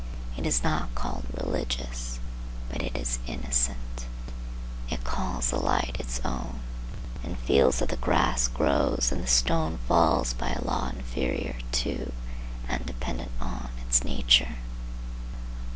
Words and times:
It 0.35 0.47
is 0.47 0.63
not 0.63 0.95
called 0.95 1.25
religious, 1.31 2.19
but 2.69 2.81
it 2.81 2.95
is 2.97 3.19
innocent. 3.27 4.07
It 4.89 5.03
calls 5.03 5.51
the 5.51 5.59
light 5.59 5.95
its 5.99 6.19
own, 6.25 6.61
and 7.23 7.37
feels 7.37 7.77
that 7.77 7.89
the 7.89 7.97
grass 7.97 8.47
grows 8.47 9.11
and 9.11 9.21
the 9.23 9.27
stone 9.27 9.77
falls 9.87 10.33
by 10.33 10.53
a 10.53 10.65
law 10.65 10.89
inferior 10.89 11.57
to, 11.85 12.13
and 12.67 12.83
dependent 12.83 13.29
on, 13.39 13.69
its 13.87 14.03
nature. 14.03 14.55